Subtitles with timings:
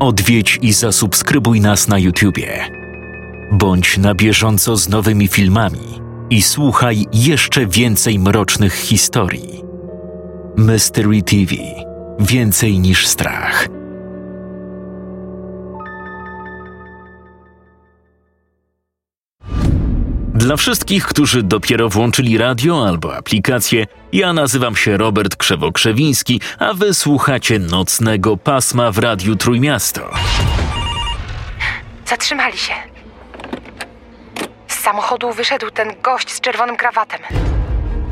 [0.00, 2.64] Odwiedź i zasubskrybuj nas na YouTubie.
[3.52, 6.00] Bądź na bieżąco z nowymi filmami
[6.30, 9.64] i słuchaj jeszcze więcej mrocznych historii.
[10.56, 11.54] Mystery TV
[12.20, 13.77] Więcej niż strach.
[20.38, 26.94] Dla wszystkich, którzy dopiero włączyli radio albo aplikację, ja nazywam się Robert Krzewo-Krzewiński, a wy
[26.94, 30.10] słuchacie nocnego pasma w Radiu Trójmiasto.
[32.06, 32.72] Zatrzymali się.
[34.68, 37.20] Z samochodu wyszedł ten gość z czerwonym krawatem.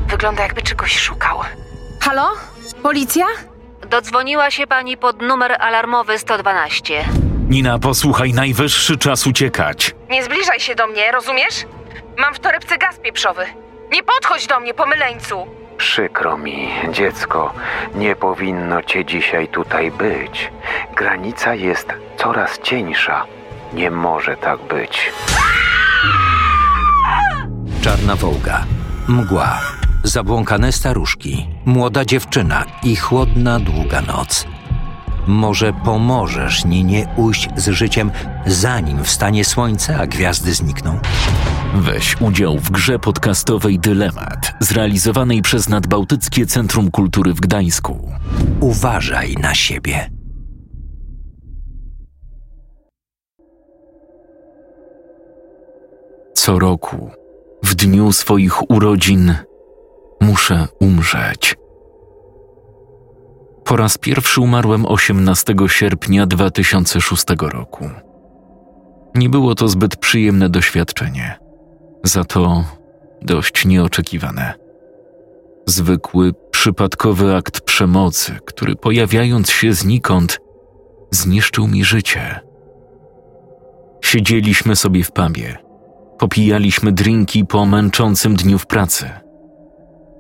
[0.08, 1.38] Wygląda jakby czegoś szukał.
[2.00, 2.28] Halo?
[2.82, 3.26] Policja?
[3.90, 7.04] Dodzwoniła się pani pod numer alarmowy 112.
[7.48, 9.94] Nina, posłuchaj, najwyższy czas uciekać.
[10.10, 11.64] Nie zbliżaj się do mnie, rozumiesz?
[12.18, 13.46] Mam w torebce gaz pieprzowy.
[13.92, 15.46] Nie podchodź do mnie, pomyleńcu!
[15.78, 17.52] Przykro mi, dziecko,
[17.94, 20.52] nie powinno cię dzisiaj tutaj być.
[20.96, 23.26] Granica jest coraz cieńsza.
[23.72, 25.12] Nie może tak być.
[27.82, 28.64] Czarna wołga,
[29.08, 29.60] mgła,
[30.04, 34.46] zabłąkane staruszki, młoda dziewczyna i chłodna, długa noc.
[35.26, 38.10] Może pomożesz Ninie ujść z życiem,
[38.46, 40.98] zanim wstanie słońce, a gwiazdy znikną?
[41.74, 48.12] Weź udział w grze podcastowej Dylemat, zrealizowanej przez Nadbałtyckie Centrum Kultury w Gdańsku.
[48.60, 50.10] Uważaj na siebie.
[56.34, 57.10] Co roku,
[57.62, 59.34] w dniu swoich urodzin,
[60.20, 61.56] muszę umrzeć.
[63.66, 67.90] Po raz pierwszy umarłem 18 sierpnia 2006 roku.
[69.14, 71.38] Nie było to zbyt przyjemne doświadczenie,
[72.04, 72.64] za to
[73.22, 74.54] dość nieoczekiwane.
[75.66, 80.40] Zwykły, przypadkowy akt przemocy, który pojawiając się znikąd,
[81.10, 82.40] zniszczył mi życie.
[84.00, 85.58] Siedzieliśmy sobie w pubie,
[86.18, 89.25] popijaliśmy drinki po męczącym dniu w pracy.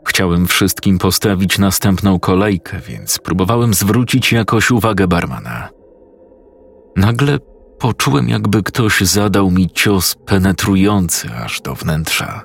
[0.06, 5.68] Chciałem wszystkim postawić następną kolejkę, więc próbowałem zwrócić jakoś uwagę barmana.
[6.96, 7.38] Nagle
[7.78, 12.44] poczułem, jakby ktoś zadał mi cios penetrujący aż do wnętrza.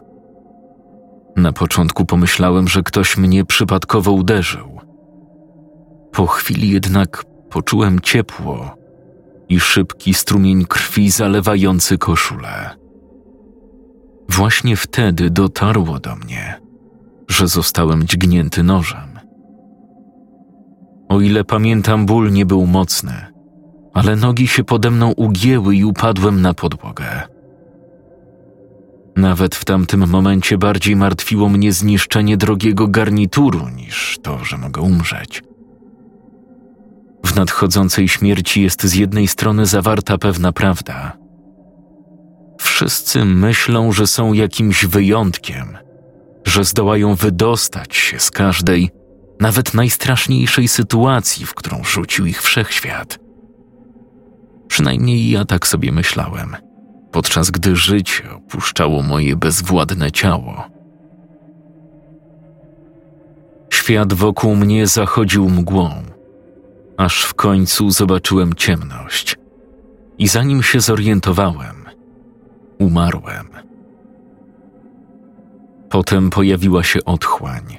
[1.35, 4.79] Na początku pomyślałem, że ktoś mnie przypadkowo uderzył.
[6.11, 8.75] Po chwili jednak poczułem ciepło
[9.49, 12.69] i szybki strumień krwi zalewający koszulę.
[14.29, 16.61] Właśnie wtedy dotarło do mnie,
[17.31, 19.19] że zostałem dźgnięty nożem.
[21.09, 23.13] O ile pamiętam, ból nie był mocny,
[23.93, 27.05] ale nogi się pode mną ugięły i upadłem na podłogę.
[29.15, 35.43] Nawet w tamtym momencie bardziej martwiło mnie zniszczenie drogiego garnituru niż to, że mogę umrzeć.
[37.25, 41.17] W nadchodzącej śmierci jest z jednej strony zawarta pewna prawda.
[42.59, 45.77] Wszyscy myślą, że są jakimś wyjątkiem,
[46.45, 48.89] że zdołają wydostać się z każdej,
[49.39, 53.19] nawet najstraszniejszej sytuacji, w którą rzucił ich wszechświat.
[54.67, 56.55] Przynajmniej ja tak sobie myślałem,
[57.11, 60.63] podczas gdy życie opuszczało moje bezwładne ciało.
[63.69, 65.89] Świat wokół mnie zachodził mgłą,
[66.97, 69.35] aż w końcu zobaczyłem ciemność.
[70.17, 71.85] I zanim się zorientowałem,
[72.79, 73.50] umarłem.
[75.91, 77.77] Potem pojawiła się otchłań.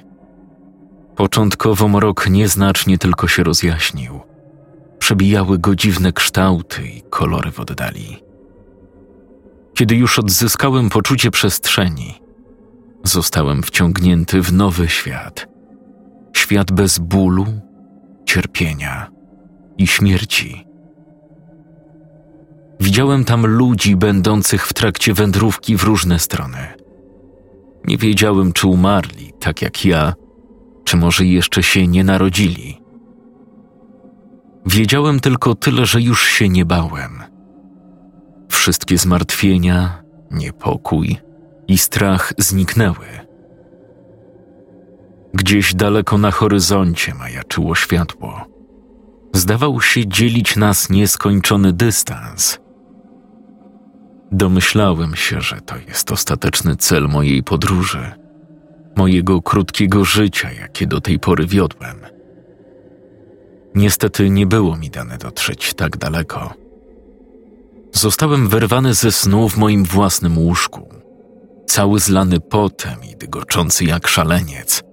[1.15, 4.19] Początkowo mrok nieznacznie tylko się rozjaśnił.
[4.99, 8.23] Przebijały go dziwne kształty i kolory w oddali.
[9.73, 12.21] Kiedy już odzyskałem poczucie przestrzeni,
[13.03, 15.47] zostałem wciągnięty w nowy świat.
[16.33, 17.45] Świat bez bólu,
[18.25, 19.11] cierpienia
[19.77, 20.67] i śmierci.
[22.79, 26.82] Widziałem tam ludzi będących w trakcie wędrówki w różne strony.
[27.87, 30.13] Nie wiedziałem, czy umarli, tak jak ja,
[30.83, 32.81] czy może jeszcze się nie narodzili.
[34.65, 37.23] Wiedziałem tylko tyle, że już się nie bałem.
[38.49, 41.17] Wszystkie zmartwienia, niepokój
[41.67, 43.05] i strach zniknęły.
[45.33, 48.45] Gdzieś daleko na horyzoncie majaczyło światło.
[49.33, 52.59] Zdawał się dzielić nas nieskończony dystans.
[54.33, 58.11] Domyślałem się, że to jest ostateczny cel mojej podróży,
[58.95, 61.97] mojego krótkiego życia, jakie do tej pory wiodłem.
[63.75, 66.53] Niestety nie było mi dane dotrzeć tak daleko.
[67.91, 70.89] Zostałem wyrwany ze snu w moim własnym łóżku,
[71.67, 74.83] cały zlany potem i dygoczący jak szaleniec.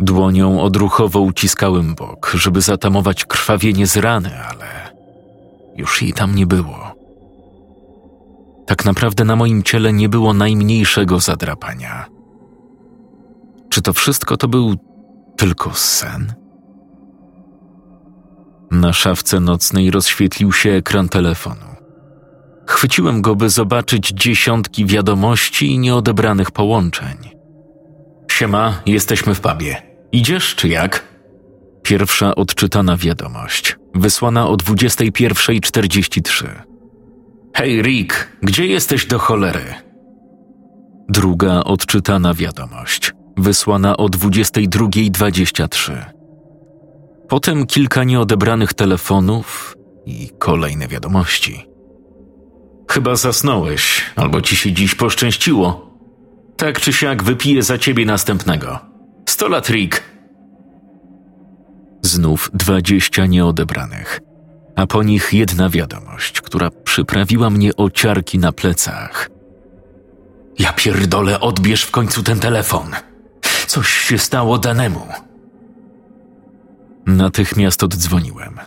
[0.00, 4.94] Dłonią odruchowo uciskałem bok, żeby zatamować krwawienie z rany, ale
[5.76, 6.91] już jej tam nie było.
[8.66, 12.06] Tak naprawdę na moim ciele nie było najmniejszego zadrapania.
[13.70, 14.74] Czy to wszystko to był
[15.36, 16.32] tylko sen?
[18.70, 21.72] Na szafce nocnej rozświetlił się ekran telefonu.
[22.66, 27.16] Chwyciłem go, by zobaczyć dziesiątki wiadomości i nieodebranych połączeń.
[28.30, 29.82] Siema, jesteśmy w pubie.
[30.12, 31.12] Idziesz czy jak?
[31.82, 36.71] Pierwsza odczytana wiadomość, wysłana o 21.43.
[37.54, 39.74] Hej Rick, gdzie jesteś do cholery?
[41.08, 45.92] Druga odczytana wiadomość, wysłana o 22.23.
[47.28, 49.76] Potem kilka nieodebranych telefonów
[50.06, 51.66] i kolejne wiadomości.
[52.90, 55.96] Chyba zasnąłeś, albo ci się dziś poszczęściło.
[56.56, 58.78] Tak czy siak wypiję za ciebie następnego.
[59.28, 60.02] Sto lat, Rick.
[62.02, 64.20] Znów dwadzieścia nieodebranych,
[64.76, 69.30] a po nich jedna wiadomość, która przyprawiła mnie o ciarki na plecach.
[70.58, 72.90] Ja pierdolę, odbierz w końcu ten telefon.
[73.66, 75.06] Coś się stało danemu.
[77.06, 78.60] Natychmiast oddzwoniłem.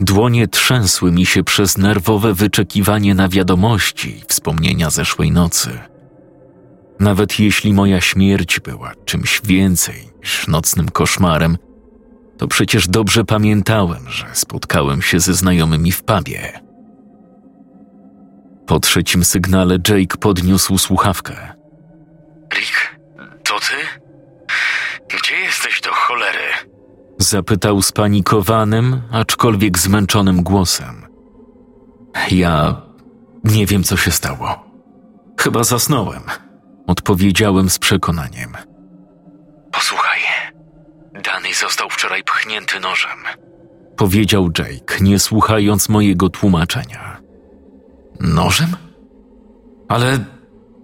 [0.00, 5.78] Dłonie trzęsły mi się przez nerwowe wyczekiwanie na wiadomości wspomnienia zeszłej nocy.
[7.00, 11.58] Nawet jeśli moja śmierć była czymś więcej niż nocnym koszmarem,
[12.38, 16.69] to przecież dobrze pamiętałem, że spotkałem się ze znajomymi w pubie.
[18.70, 21.54] Po trzecim sygnale Jake podniósł słuchawkę.
[22.54, 22.98] Rick,
[23.44, 23.76] to ty?
[25.16, 26.38] Gdzie jesteś do cholery?
[27.18, 31.06] Zapytał spanikowanym, aczkolwiek zmęczonym głosem.
[32.30, 32.82] Ja
[33.44, 34.64] nie wiem, co się stało.
[35.40, 36.22] Chyba zasnąłem,
[36.86, 38.56] odpowiedziałem z przekonaniem.
[39.72, 40.20] Posłuchaj,
[41.24, 43.18] Dany został wczoraj pchnięty nożem,
[43.96, 47.19] powiedział Jake, nie słuchając mojego tłumaczenia.
[48.20, 48.76] Nożem?
[49.88, 50.18] Ale.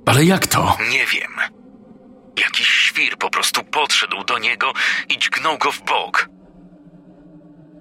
[0.06, 0.76] ale jak to?
[0.90, 1.30] Nie wiem.
[2.40, 4.72] Jakiś świr po prostu podszedł do niego
[5.10, 6.28] i dźgnął go w bok.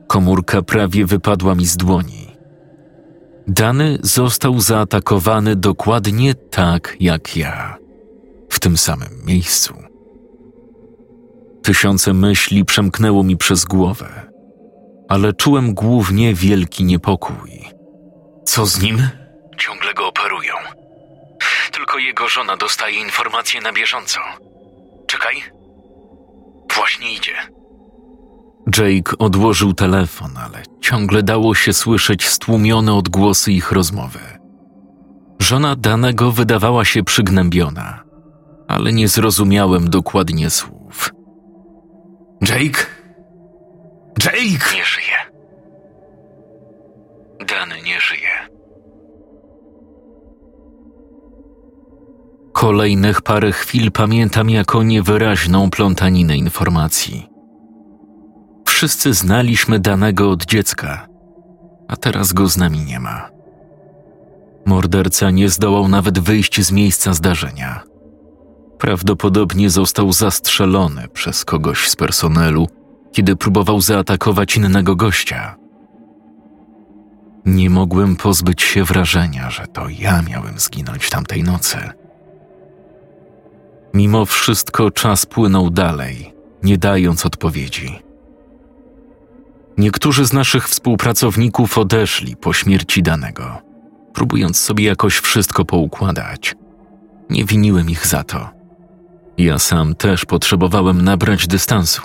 [0.08, 2.28] Komórka prawie wypadła mi z dłoni.
[3.48, 7.78] Dany został zaatakowany dokładnie tak jak ja,
[8.50, 9.74] w tym samym miejscu.
[11.64, 14.32] Tysiące myśli przemknęło mi przez głowę,
[15.10, 17.52] ale czułem głównie wielki niepokój.
[18.46, 18.98] Co z nim?
[22.06, 24.20] Jego żona dostaje informacje na bieżąco.
[25.08, 25.44] Czekaj.
[26.76, 27.36] Właśnie idzie.
[28.78, 34.20] Jake odłożył telefon, ale ciągle dało się słyszeć stłumione odgłosy ich rozmowy.
[35.40, 38.04] Żona danego wydawała się przygnębiona,
[38.68, 41.12] ale nie zrozumiałem dokładnie słów.
[42.42, 42.86] Jake?
[44.24, 44.76] Jake!
[44.76, 45.05] Nie żyje.
[52.56, 57.30] Kolejnych parę chwil pamiętam jako niewyraźną plątaninę informacji.
[58.68, 61.08] Wszyscy znaliśmy danego od dziecka,
[61.88, 63.30] a teraz go z nami nie ma.
[64.66, 67.84] Morderca nie zdołał nawet wyjść z miejsca zdarzenia.
[68.80, 72.68] Prawdopodobnie został zastrzelony przez kogoś z personelu,
[73.12, 75.56] kiedy próbował zaatakować innego gościa.
[77.46, 82.05] Nie mogłem pozbyć się wrażenia, że to ja miałem zginąć tamtej nocy.
[83.96, 86.34] Mimo wszystko czas płynął dalej,
[86.64, 88.00] nie dając odpowiedzi.
[89.78, 93.62] Niektórzy z naszych współpracowników odeszli po śmierci danego,
[94.14, 96.56] próbując sobie jakoś wszystko poukładać.
[97.30, 98.50] Nie winiłem ich za to.
[99.38, 102.02] Ja sam też potrzebowałem nabrać dystansu.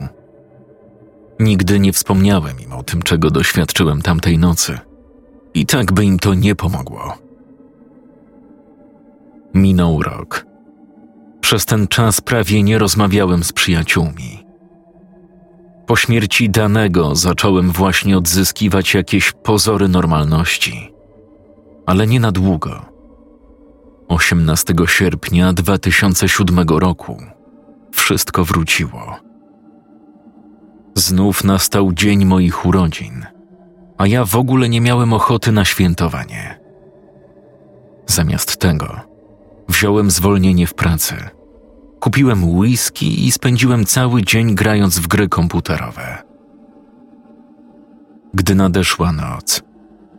[1.40, 4.78] Nigdy nie wspomniałem im o tym, czego doświadczyłem tamtej nocy.
[5.54, 7.18] I tak by im to nie pomogło.
[9.54, 10.49] Minął rok.
[11.40, 14.46] Przez ten czas prawie nie rozmawiałem z przyjaciółmi.
[15.86, 20.92] Po śmierci danego zacząłem właśnie odzyskiwać jakieś pozory normalności,
[21.86, 22.86] ale nie na długo.
[24.08, 27.22] 18 sierpnia 2007 roku
[27.92, 29.16] wszystko wróciło.
[30.94, 33.26] Znów nastał dzień moich urodzin,
[33.98, 36.60] a ja w ogóle nie miałem ochoty na świętowanie.
[38.06, 39.09] Zamiast tego
[39.70, 41.14] wziąłem zwolnienie w pracy
[42.00, 46.22] Kupiłem whisky i spędziłem cały dzień grając w gry komputerowe.
[48.34, 49.62] Gdy nadeszła noc,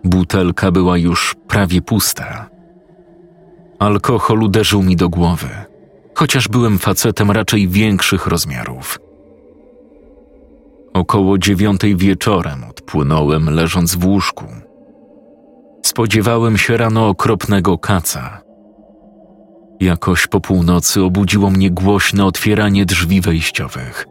[0.03, 2.49] butelka była już prawie pusta.
[3.79, 5.49] Alkohol uderzył mi do głowy,
[6.15, 8.99] chociaż byłem facetem raczej większych rozmiarów.
[10.93, 14.45] Około dziewiątej wieczorem odpłynąłem leżąc w łóżku.
[15.85, 18.41] Spodziewałem się rano okropnego kaca.
[19.81, 24.07] Jakoś po północy obudziło mnie głośne otwieranie drzwi wejściowych,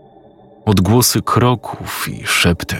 [0.66, 2.76] odgłosy kroków i szepty.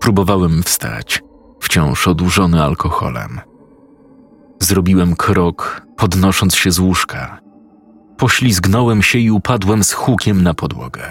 [0.00, 1.22] Próbowałem wstać,
[1.60, 3.40] wciąż odurzony alkoholem.
[4.60, 7.40] Zrobiłem krok, podnosząc się z łóżka.
[8.16, 11.02] Poślizgnąłem się i upadłem z hukiem na podłogę.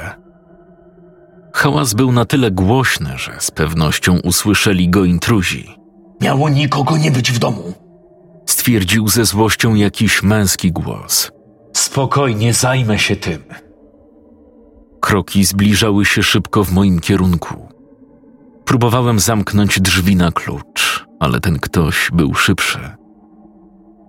[1.54, 5.76] Hałas był na tyle głośny, że z pewnością usłyszeli go intruzi.
[6.22, 7.83] Miało nikogo nie być w domu.
[8.64, 11.32] Stwierdził ze złością jakiś męski głos.
[11.74, 13.44] Spokojnie zajmę się tym.
[15.02, 17.68] Kroki zbliżały się szybko w moim kierunku.
[18.66, 22.80] Próbowałem zamknąć drzwi na klucz, ale ten ktoś był szybszy.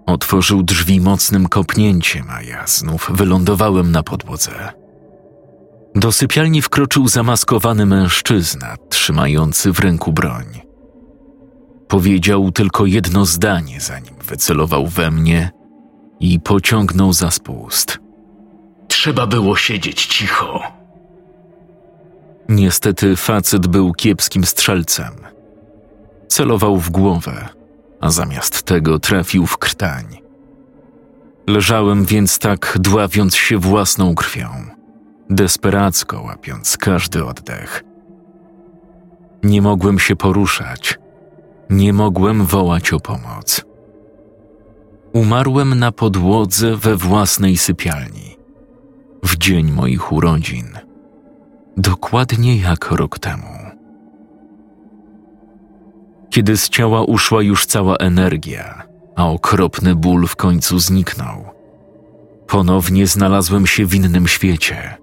[0.06, 4.73] Otworzył drzwi mocnym kopnięciem, a ja znów wylądowałem na podłodze.
[5.94, 10.63] Do sypialni wkroczył zamaskowany mężczyzna, trzymający w ręku broń.
[11.95, 15.51] Powiedział tylko jedno zdanie, zanim wycelował we mnie
[16.21, 17.99] i pociągnął za spust.
[18.89, 20.63] Trzeba było siedzieć cicho.
[22.49, 25.13] Niestety facet był kiepskim strzelcem.
[26.29, 27.49] Celował w głowę,
[28.01, 30.05] a zamiast tego trafił w krtań.
[31.47, 34.49] Leżałem więc tak, dławiąc się własną krwią,
[35.31, 37.85] desperacko łapiąc każdy oddech.
[39.43, 40.99] Nie mogłem się poruszać,
[41.76, 43.64] nie mogłem wołać o pomoc.
[45.12, 48.37] Umarłem na podłodze we własnej sypialni,
[49.23, 50.66] w dzień moich urodzin,
[51.76, 53.54] dokładnie jak rok temu.
[56.31, 58.83] Kiedy z ciała uszła już cała energia,
[59.16, 61.45] a okropny ból w końcu zniknął,
[62.47, 64.97] ponownie znalazłem się w innym świecie.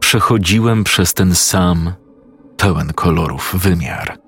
[0.00, 1.92] Przechodziłem przez ten sam,
[2.56, 4.23] pełen kolorów wymiar,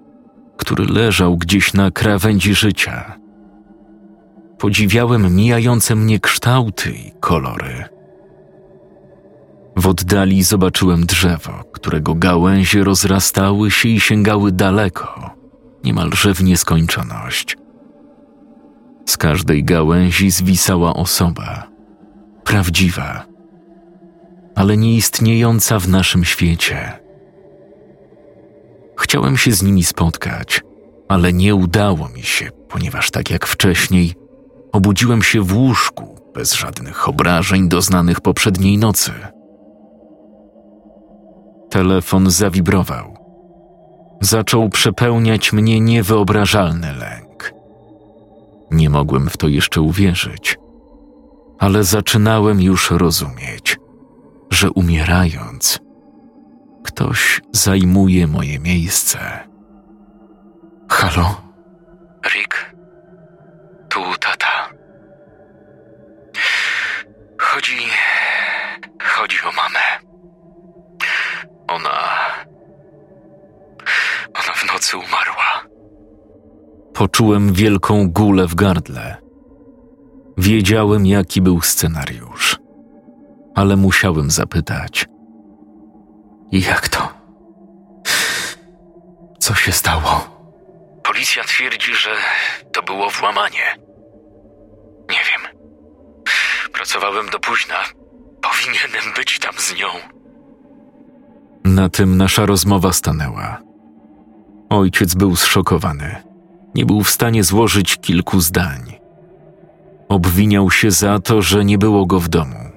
[0.57, 3.19] który leżał gdzieś na krawędzi życia.
[4.59, 7.85] Podziwiałem mijające mnie kształty i kolory.
[9.77, 15.31] W oddali zobaczyłem drzewo, którego gałęzie rozrastały się i sięgały daleko,
[15.85, 17.57] niemalże w nieskończoność.
[19.07, 21.69] Z każdej gałęzi zwisała osoba,
[22.45, 23.27] prawdziwa,
[24.55, 27.06] ale nieistniejąca w naszym świecie.
[29.07, 30.61] Chciałem się z nimi spotkać,
[31.09, 34.15] ale nie udało mi się, ponieważ tak jak wcześniej,
[34.73, 39.13] obudziłem się w łóżku bez żadnych obrażeń doznanych poprzedniej nocy.
[41.71, 43.17] Telefon zawibrował.
[44.21, 47.53] Zaczął przepełniać mnie niewyobrażalny lęk.
[48.71, 50.59] Nie mogłem w to jeszcze uwierzyć,
[51.59, 53.79] ale zaczynałem już rozumieć,
[54.51, 55.86] że umierając,
[56.87, 59.19] ktoś zajmuje moje miejsce.
[60.89, 61.41] Halo?
[62.35, 62.75] Rick,
[63.89, 64.69] tu tata.
[67.39, 67.77] Chodzi.
[69.03, 69.87] chodzi o mamę.
[71.69, 71.99] Ona.
[74.35, 75.67] Ona w nocy umarła.
[76.95, 79.17] Poczułem wielką gulę w gardle.
[80.39, 82.59] Wiedziałem, jaki był scenariusz,
[83.55, 85.07] ale musiałem zapytać.
[86.53, 87.09] Jak to?
[89.39, 90.37] Co się stało?
[91.03, 92.11] Policja twierdzi, że
[92.73, 93.77] to było włamanie.
[95.11, 95.61] Nie wiem.
[96.73, 97.75] Pracowałem do późna.
[98.43, 99.87] Powinienem być tam z nią.
[101.65, 103.61] Na tym nasza rozmowa stanęła.
[104.71, 106.23] Ojciec był zszokowany.
[106.75, 108.99] Nie był w stanie złożyć kilku zdań.
[110.09, 112.71] Obwiniał się za to, że nie było go w domu.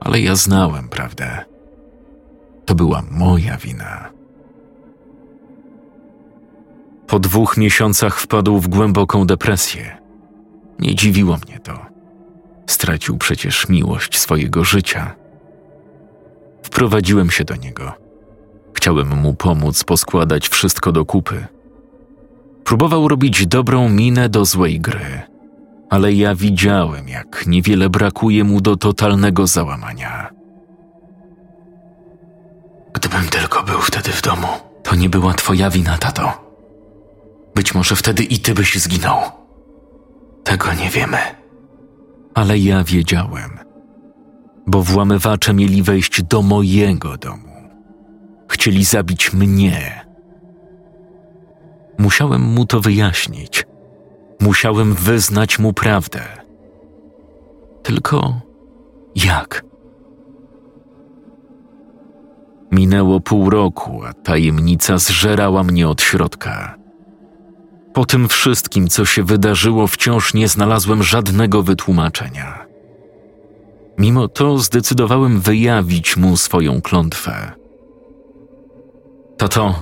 [0.00, 1.49] Ale ja znałem prawdę.
[2.70, 4.10] To była moja wina.
[7.06, 9.98] Po dwóch miesiącach wpadł w głęboką depresję.
[10.78, 11.86] Nie dziwiło mnie to.
[12.66, 15.14] Stracił przecież miłość swojego życia.
[16.62, 17.92] Wprowadziłem się do niego.
[18.74, 21.46] Chciałem mu pomóc poskładać wszystko do kupy.
[22.64, 25.22] Próbował robić dobrą minę do złej gry,
[25.88, 30.39] ale ja widziałem, jak niewiele brakuje mu do totalnego załamania.
[33.00, 34.46] Gdybym tylko był wtedy w domu,
[34.82, 36.32] to nie była twoja wina, tato.
[37.54, 39.20] Być może wtedy i ty byś zginął.
[40.44, 41.18] Tego nie wiemy.
[42.34, 43.58] Ale ja wiedziałem,
[44.66, 47.70] bo włamywacze mieli wejść do mojego domu.
[48.48, 50.06] Chcieli zabić mnie.
[51.98, 53.66] Musiałem mu to wyjaśnić.
[54.40, 56.20] Musiałem wyznać mu prawdę.
[57.82, 58.40] Tylko
[59.14, 59.69] jak?
[62.72, 66.74] Minęło pół roku, a tajemnica zżerała mnie od środka.
[67.92, 72.66] Po tym wszystkim, co się wydarzyło, wciąż nie znalazłem żadnego wytłumaczenia.
[73.98, 77.52] Mimo to zdecydowałem wyjawić mu swoją klątwę.
[79.36, 79.74] Tato,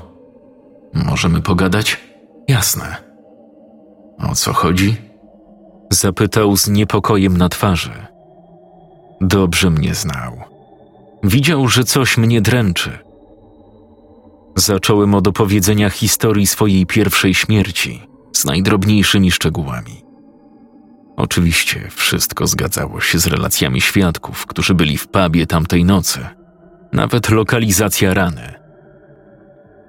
[0.94, 2.00] możemy pogadać?
[2.48, 2.96] Jasne.
[4.18, 4.96] O co chodzi?
[5.90, 8.06] Zapytał z niepokojem na twarzy.
[9.20, 10.47] Dobrze mnie znał.
[11.22, 12.98] Widział, że coś mnie dręczy.
[14.56, 20.04] Zacząłem od opowiedzenia historii swojej pierwszej śmierci z najdrobniejszymi szczegółami.
[21.16, 26.26] Oczywiście wszystko zgadzało się z relacjami świadków, którzy byli w pubie tamtej nocy.
[26.92, 28.54] Nawet lokalizacja rany.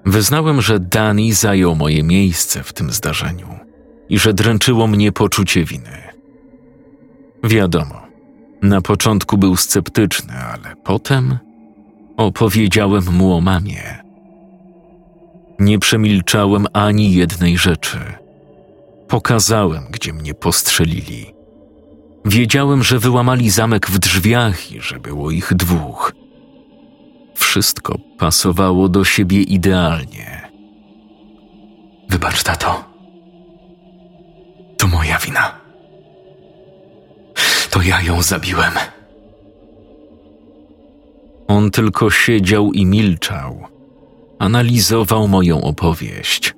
[0.06, 3.48] Wyznałem, że Dani zajął moje miejsce w tym zdarzeniu
[4.10, 6.04] i że dręczyło mnie poczucie winy.
[7.44, 8.09] Wiadomo,
[8.62, 11.38] na początku był sceptyczny, ale potem
[12.18, 14.04] opowiedziałem mu o mamie.
[15.60, 18.00] Nie przemilczałem ani jednej rzeczy.
[19.08, 21.34] Pokazałem, gdzie mnie postrzelili.
[22.26, 26.14] Wiedziałem, że wyłamali zamek w drzwiach i że było ich dwóch.
[27.36, 30.50] Wszystko pasowało do siebie idealnie.
[32.10, 32.84] Wybacz, tato.
[34.78, 35.69] To moja wina.
[37.80, 38.74] To ja ją zabiłem.
[41.48, 43.66] On tylko siedział i milczał.
[44.40, 46.56] Analizował moją opowieść.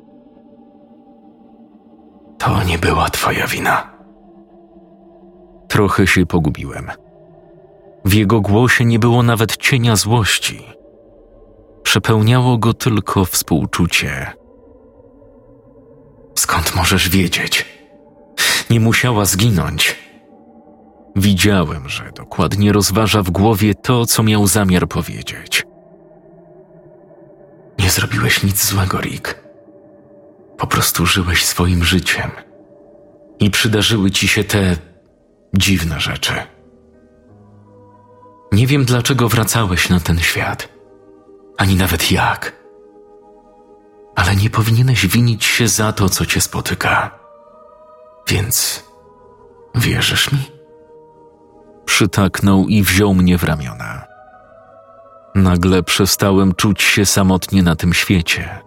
[2.37, 3.91] To nie była twoja wina.
[5.67, 6.91] Trochę się pogubiłem.
[8.05, 10.63] W jego głosie nie było nawet cienia złości.
[11.83, 14.31] Przepełniało go tylko współczucie.
[16.35, 17.65] Skąd możesz wiedzieć?
[18.69, 20.00] Nie musiała zginąć.
[21.15, 25.65] Widziałem, że dokładnie rozważa w głowie to, co miał zamiar powiedzieć.
[27.79, 29.39] Nie zrobiłeś nic złego, Rick.
[30.57, 32.31] Po prostu żyłeś swoim życiem.
[33.39, 34.77] I przydarzyły ci się te
[35.53, 36.33] dziwne rzeczy.
[38.51, 40.69] Nie wiem, dlaczego wracałeś na ten świat,
[41.57, 42.61] ani nawet jak.
[44.15, 47.19] Ale nie powinieneś winić się za to, co cię spotyka.
[48.27, 48.83] Więc
[49.75, 50.60] wierzysz mi?
[51.85, 54.11] Przytaknął i wziął mnie w ramiona.
[55.35, 58.59] Nagle przestałem czuć się samotnie na tym świecie.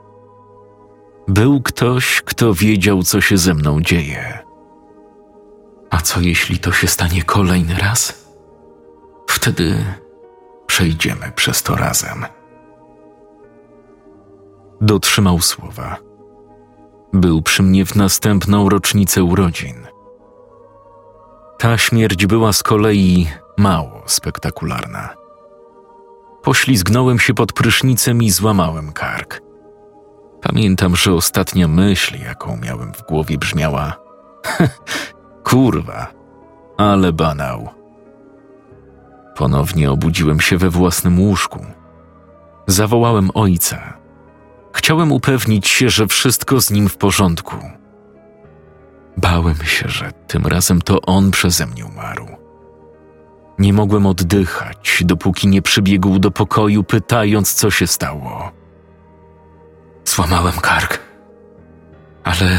[1.29, 4.39] Był ktoś, kto wiedział, co się ze mną dzieje.
[5.91, 8.25] A co jeśli to się stanie kolejny raz?
[9.27, 9.85] Wtedy
[10.67, 12.25] przejdziemy przez to razem.
[14.81, 15.97] Dotrzymał słowa.
[17.13, 19.94] Był przy mnie w następną rocznicę urodzin.
[21.65, 25.15] Ta śmierć była z kolei mało spektakularna.
[26.43, 29.41] Poślizgnąłem się pod prysznicem i złamałem kark.
[30.43, 33.97] Pamiętam, że ostatnia myśl, jaką miałem w głowie, brzmiała:
[35.45, 36.13] Kurwa,
[36.77, 37.69] ale banał.
[39.37, 41.67] Ponownie obudziłem się we własnym łóżku.
[42.67, 43.99] Zawołałem ojca.
[44.73, 47.57] Chciałem upewnić się, że wszystko z nim w porządku.
[49.17, 52.27] Bałem się, że tym razem to on przeze mnie umarł.
[53.59, 58.53] Nie mogłem oddychać, dopóki nie przybiegł do pokoju, pytając, co się stało.
[60.05, 60.99] Złamałem kark,
[62.25, 62.59] ale.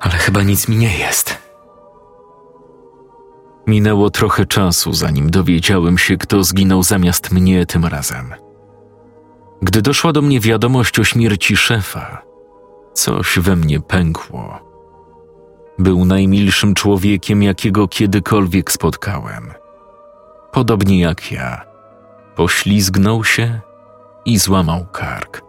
[0.00, 1.38] ale chyba nic mi nie jest.
[3.66, 8.34] Minęło trochę czasu, zanim dowiedziałem się, kto zginął zamiast mnie tym razem.
[9.62, 12.22] Gdy doszła do mnie wiadomość o śmierci szefa,
[12.98, 14.58] coś we mnie pękło.
[15.78, 19.52] Był najmilszym człowiekiem, jakiego kiedykolwiek spotkałem.
[20.52, 21.64] Podobnie jak ja,
[22.36, 23.60] poślizgnął się
[24.24, 25.42] i złamał kark.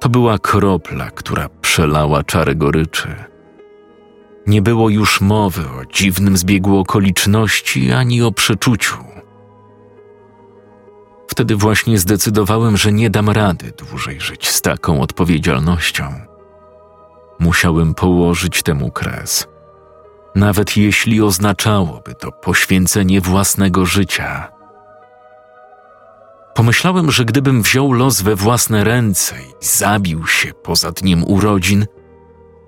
[0.00, 3.14] To była kropla, która przelała czarę goryczy.
[4.46, 8.96] Nie było już mowy o dziwnym zbiegu okoliczności ani o przeczuciu.
[11.38, 16.04] Wtedy właśnie zdecydowałem, że nie dam rady dłużej żyć z taką odpowiedzialnością.
[17.38, 19.46] Musiałem położyć temu kres,
[20.34, 24.48] nawet jeśli oznaczałoby to poświęcenie własnego życia.
[26.54, 31.86] Pomyślałem, że gdybym wziął los we własne ręce i zabił się poza dniem urodzin,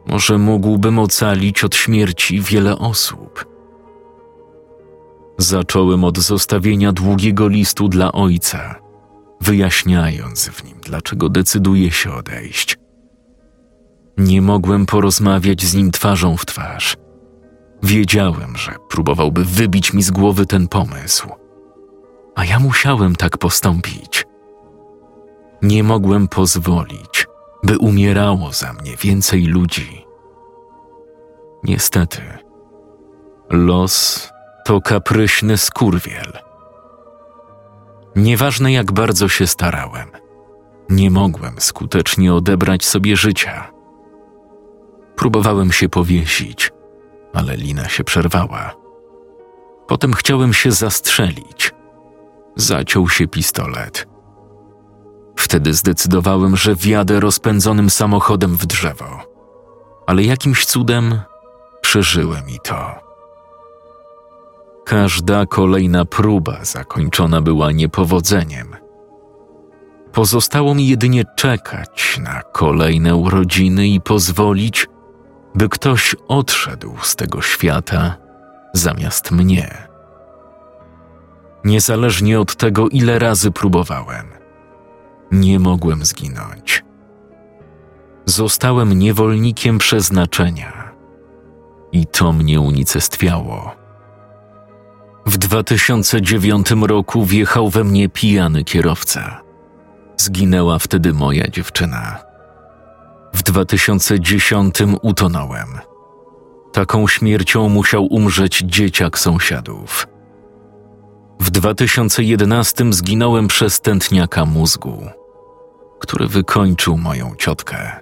[0.07, 3.50] może mógłbym ocalić od śmierci wiele osób.
[5.41, 8.75] Zacząłem od zostawienia długiego listu dla ojca,
[9.41, 12.77] wyjaśniając w nim, dlaczego decyduje się odejść.
[14.19, 16.97] Nie mogłem porozmawiać z nim twarzą w twarz.
[17.83, 21.29] Wiedziałem, że próbowałby wybić mi z głowy ten pomysł,
[22.35, 24.27] a ja musiałem tak postąpić.
[25.63, 27.27] Nie mogłem pozwolić,
[27.63, 30.05] by umierało za mnie więcej ludzi.
[31.65, 32.23] Niestety,
[33.51, 34.30] los
[34.65, 36.33] to kapryśny skurwiel.
[38.17, 40.09] Nieważne jak bardzo się starałem,
[40.91, 43.71] nie mogłem skutecznie odebrać sobie życia.
[45.17, 46.73] Próbowałem się powiesić,
[47.35, 48.75] ale lina się przerwała.
[49.87, 51.73] Potem chciałem się zastrzelić.
[52.57, 54.07] Zaciął się pistolet.
[55.37, 59.21] Wtedy zdecydowałem, że wjadę rozpędzonym samochodem w drzewo.
[60.07, 61.21] Ale jakimś cudem
[61.81, 63.10] przeżyłem i to.
[64.85, 68.77] Każda kolejna próba zakończona była niepowodzeniem.
[70.13, 74.89] Pozostało mi jedynie czekać na kolejne urodziny i pozwolić,
[75.55, 78.17] by ktoś odszedł z tego świata
[78.73, 79.89] zamiast mnie.
[81.65, 84.27] Niezależnie od tego, ile razy próbowałem,
[85.33, 86.85] nie mogłem zginąć.
[88.27, 90.93] Zostałem niewolnikiem przeznaczenia
[91.93, 93.80] i to mnie unicestwiało.
[95.27, 99.43] W 2009 roku wjechał we mnie pijany kierowca.
[100.17, 102.19] Zginęła wtedy moja dziewczyna.
[103.35, 105.69] W 2010 utonąłem.
[106.73, 110.07] Taką śmiercią musiał umrzeć dzieciak sąsiadów.
[111.41, 115.07] W 2011 zginąłem przez tętniaka mózgu,
[116.01, 118.01] który wykończył moją ciotkę.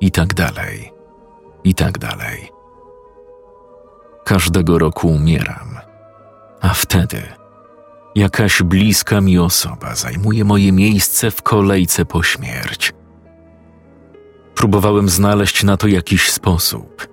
[0.00, 0.92] I tak dalej,
[1.64, 2.50] i tak dalej.
[4.24, 5.78] Każdego roku umieram,
[6.60, 7.22] a wtedy
[8.14, 12.92] jakaś bliska mi osoba zajmuje moje miejsce w kolejce po śmierć.
[14.54, 17.08] Próbowałem znaleźć na to jakiś sposób,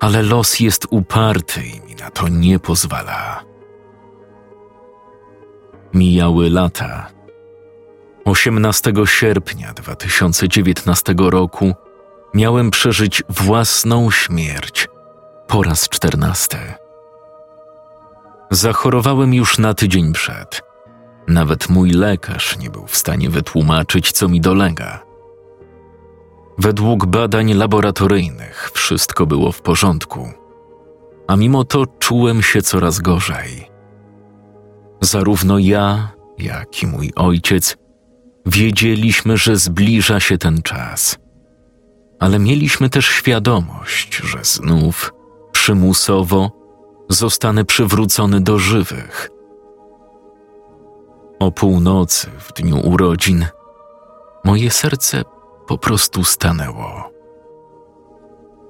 [0.00, 3.44] ale los jest uparty i mi na to nie pozwala.
[5.94, 7.10] Mijały lata.
[8.24, 11.74] 18 sierpnia 2019 roku
[12.34, 14.88] miałem przeżyć własną śmierć
[15.48, 16.81] po raz czternasty.
[18.52, 20.62] Zachorowałem już na tydzień przed.
[21.28, 25.02] Nawet mój lekarz nie był w stanie wytłumaczyć, co mi dolega.
[26.58, 30.28] Według badań laboratoryjnych wszystko było w porządku,
[31.28, 33.68] a mimo to czułem się coraz gorzej.
[35.00, 37.76] Zarówno ja, jak i mój ojciec
[38.46, 41.18] wiedzieliśmy, że zbliża się ten czas,
[42.20, 45.12] ale mieliśmy też świadomość, że znów
[45.52, 46.61] przymusowo
[47.08, 49.30] zostanę przywrócony do żywych.
[51.38, 53.46] O północy w dniu urodzin
[54.44, 55.22] moje serce
[55.66, 57.10] po prostu stanęło.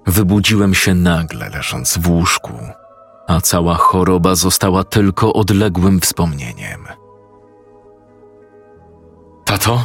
[0.06, 2.52] Wybudziłem się nagle, leżąc w łóżku,
[3.28, 6.86] a cała choroba została tylko odległym wspomnieniem.
[9.44, 9.78] Tato?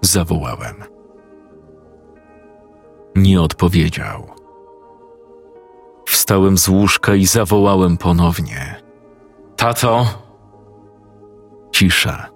[0.00, 0.74] Zawołałem.
[3.16, 4.31] Nie odpowiedział.
[6.06, 8.82] Wstałem z łóżka i zawołałem ponownie.
[9.56, 10.06] Tato?
[11.72, 12.30] Cisza.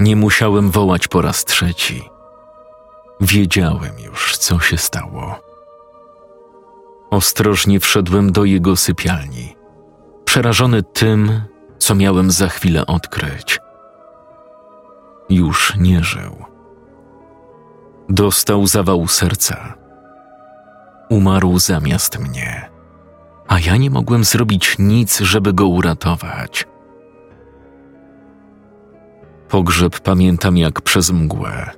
[0.00, 2.08] Nie musiałem wołać po raz trzeci.
[3.20, 5.40] Wiedziałem już, co się stało.
[7.10, 9.56] Ostrożnie wszedłem do jego sypialni,
[10.24, 11.42] przerażony tym,
[11.78, 13.60] co miałem za chwilę odkryć.
[15.28, 16.44] Już nie żył.
[18.08, 19.74] Dostał zawału serca.
[21.08, 22.70] Umarł zamiast mnie,
[23.48, 26.66] a ja nie mogłem zrobić nic, żeby go uratować.
[29.48, 31.70] Pogrzeb pamiętam jak przez mgłę.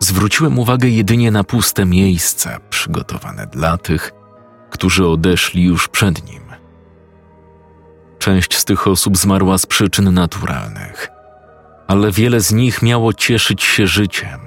[0.00, 4.12] Zwróciłem uwagę jedynie na puste miejsca przygotowane dla tych,
[4.70, 6.42] którzy odeszli już przed nim.
[8.18, 11.08] Część z tych osób zmarła z przyczyn naturalnych,
[11.86, 14.40] ale wiele z nich miało cieszyć się życiem,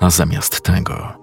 [0.00, 1.19] a zamiast tego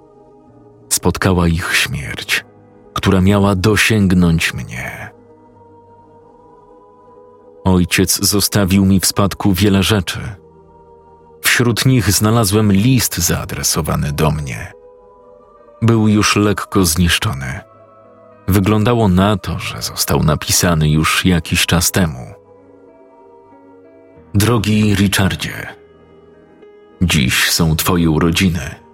[0.89, 2.45] spotkała ich śmierć,
[2.93, 5.12] która miała dosięgnąć mnie.
[7.63, 10.19] Ojciec zostawił mi w spadku wiele rzeczy.
[11.41, 14.73] Wśród nich znalazłem list zaadresowany do mnie.
[15.82, 17.60] Był już lekko zniszczony.
[18.47, 22.34] Wyglądało na to, że został napisany już jakiś czas temu.
[24.34, 25.67] Drogi Richardzie,
[27.02, 28.87] dziś są Twoje urodziny.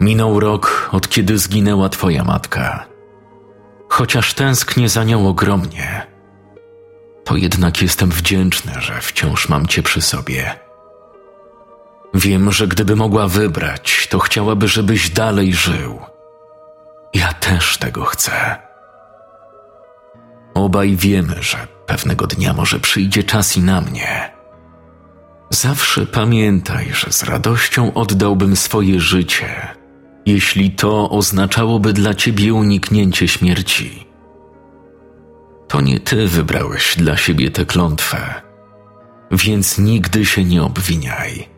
[0.00, 2.86] Minął rok, od kiedy zginęła Twoja matka.
[3.88, 6.16] Chociaż tęsknię za nią ogromnie
[7.26, 10.54] to jednak jestem wdzięczny, że wciąż mam cię przy sobie.
[12.14, 16.00] Wiem, że gdyby mogła wybrać, to chciałaby, żebyś dalej żył.
[17.14, 18.56] Ja też tego chcę.
[20.54, 24.32] Obaj wiemy, że pewnego dnia może przyjdzie czas i na mnie.
[25.50, 29.75] Zawsze pamiętaj, że z radością oddałbym swoje życie,
[30.26, 34.06] jeśli to oznaczałoby dla ciebie uniknięcie śmierci.
[35.68, 38.34] To nie ty wybrałeś dla siebie tę klątwę,
[39.30, 41.48] więc nigdy się nie obwiniaj.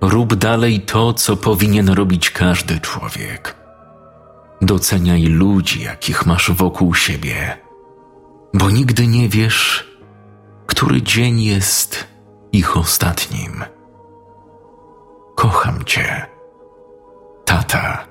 [0.00, 3.56] Rób dalej to, co powinien robić każdy człowiek.
[4.62, 7.58] Doceniaj ludzi, jakich masz wokół siebie,
[8.54, 9.90] bo nigdy nie wiesz,
[10.66, 12.06] który dzień jest
[12.52, 13.64] ich ostatnim.
[15.34, 16.33] Kocham cię,
[17.54, 18.06] tata.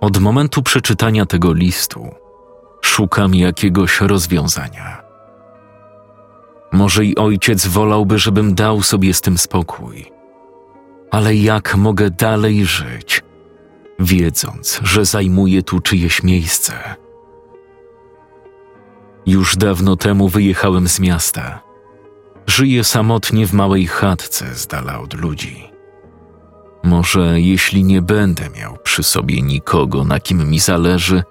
[0.00, 2.08] Od momentu przeczytania tego listu
[2.82, 5.02] szukam jakiegoś rozwiązania.
[6.72, 10.12] Może i ojciec wolałby, żebym dał sobie z tym spokój.
[11.10, 13.22] Ale jak mogę dalej żyć,
[13.98, 16.72] wiedząc, że zajmuję tu czyjeś miejsce?
[19.26, 21.60] Już dawno temu wyjechałem z miasta.
[22.46, 25.67] Żyję samotnie w małej chatce z dala od ludzi.
[26.82, 31.22] Może jeśli nie będę miał przy sobie nikogo, na kim mi zależy,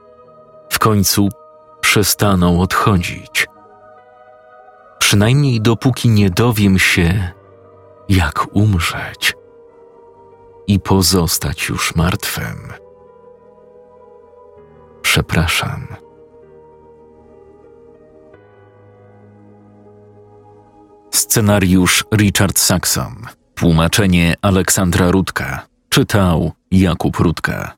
[0.70, 1.30] w końcu
[1.82, 3.48] przestaną odchodzić.
[5.00, 7.32] Przynajmniej dopóki nie dowiem się,
[8.10, 9.34] jak umrzeć
[10.68, 12.74] i pozostać już martwym.
[15.02, 15.88] Przepraszam.
[21.12, 23.37] Scenariusz Richard Saxon.
[23.58, 25.66] Tłumaczenie Aleksandra Rudka.
[25.90, 27.76] Czytał Jakub Rudka.